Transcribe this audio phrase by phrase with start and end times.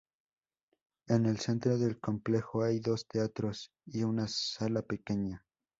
[1.09, 5.45] En el centro del complejo hay dos teatros y una sala pequeña.